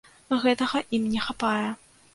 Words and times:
Гэтага 0.45 0.83
ім 0.99 1.07
не 1.13 1.21
хапае. 1.29 1.67